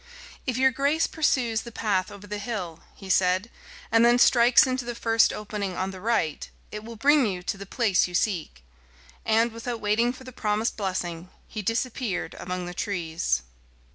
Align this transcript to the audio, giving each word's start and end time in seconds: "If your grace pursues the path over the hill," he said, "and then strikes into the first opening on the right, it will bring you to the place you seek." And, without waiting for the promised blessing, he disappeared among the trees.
"If 0.47 0.57
your 0.57 0.71
grace 0.71 1.05
pursues 1.05 1.61
the 1.61 1.71
path 1.71 2.09
over 2.11 2.25
the 2.25 2.39
hill," 2.39 2.79
he 2.95 3.07
said, 3.07 3.51
"and 3.91 4.03
then 4.03 4.17
strikes 4.17 4.65
into 4.65 4.83
the 4.83 4.95
first 4.95 5.31
opening 5.31 5.77
on 5.77 5.91
the 5.91 6.01
right, 6.01 6.49
it 6.71 6.83
will 6.83 6.95
bring 6.95 7.27
you 7.27 7.43
to 7.43 7.55
the 7.55 7.67
place 7.67 8.07
you 8.07 8.15
seek." 8.15 8.63
And, 9.27 9.51
without 9.51 9.79
waiting 9.79 10.11
for 10.11 10.23
the 10.23 10.31
promised 10.31 10.75
blessing, 10.75 11.29
he 11.47 11.61
disappeared 11.61 12.35
among 12.39 12.65
the 12.65 12.73
trees. 12.73 13.43